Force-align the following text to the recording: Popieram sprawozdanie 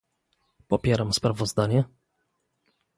Popieram 0.67 1.13
sprawozdanie 1.13 1.83